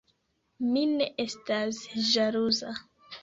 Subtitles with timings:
[0.69, 2.73] Mi ne estas ĵaluza“.